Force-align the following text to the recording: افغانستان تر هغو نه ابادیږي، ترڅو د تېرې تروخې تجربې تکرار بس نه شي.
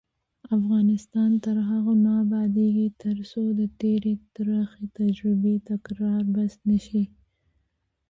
افغانستان 0.57 1.31
تر 1.45 1.57
هغو 1.69 1.93
نه 2.03 2.11
ابادیږي، 2.23 2.87
ترڅو 3.03 3.41
د 3.59 3.61
تېرې 3.79 4.13
تروخې 4.35 4.85
تجربې 4.97 5.55
تکرار 5.69 6.21
بس 6.35 6.53
نه 6.69 6.77
شي. 6.85 7.03